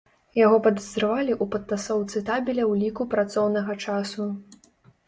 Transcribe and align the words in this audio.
Яго 0.37 0.55
падазравалі 0.67 1.33
ў 1.35 1.45
падтасоўцы 1.57 2.25
табеля 2.31 2.63
ўліку 2.73 3.01
працоўнага 3.17 3.79
часу. 3.87 4.33